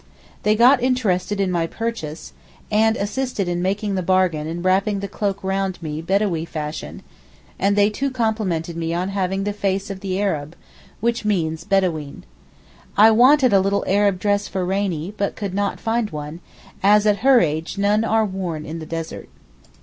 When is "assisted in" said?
2.97-3.61